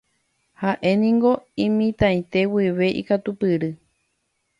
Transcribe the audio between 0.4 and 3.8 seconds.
Ha'éniko imitãite guive ikatupyry.